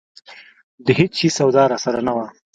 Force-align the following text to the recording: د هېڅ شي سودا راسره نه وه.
د 0.85 0.87
هېڅ 0.99 1.11
شي 1.19 1.29
سودا 1.37 1.63
راسره 1.71 2.01
نه 2.07 2.11
وه. 2.17 2.25